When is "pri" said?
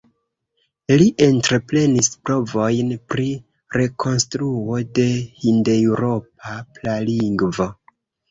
3.13-3.27